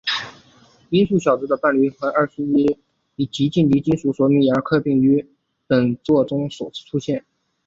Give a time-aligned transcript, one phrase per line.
[0.89, 1.59] 音速小子的夥
[1.91, 5.29] 伴艾美及劲敌金属索尼克并于
[5.67, 7.23] 本作中首次出现。